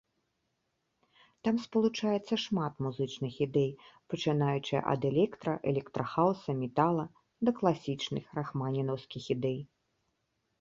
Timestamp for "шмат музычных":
2.45-3.33